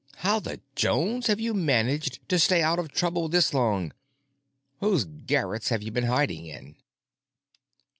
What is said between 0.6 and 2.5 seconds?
Jones have you managed to